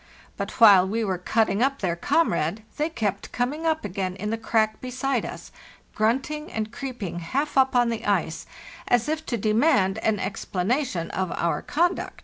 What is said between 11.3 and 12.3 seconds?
our conduct.